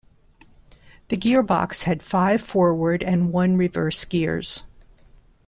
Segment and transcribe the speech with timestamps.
[1.09, 4.65] The gearbox had five forward and one reverse gears.